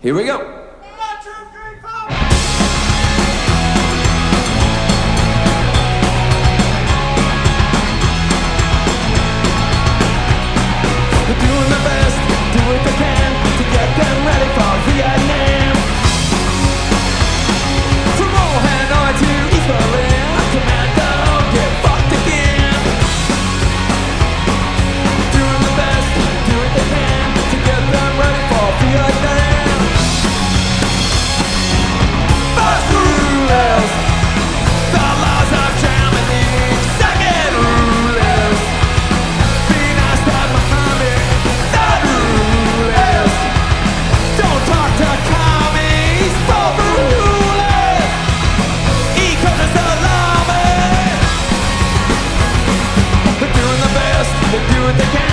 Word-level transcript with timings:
Here 0.00 0.14
we 0.14 0.24
go. 0.24 0.69
with 54.90 54.98
the 54.98 55.04
cat. 55.16 55.29